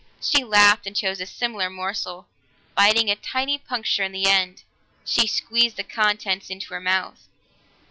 [0.19, 2.25] She laughed and chose a similar morsel;
[2.73, 4.63] biting a tiny puncture in the end,
[5.05, 7.27] she squeezed the contents into her mouth.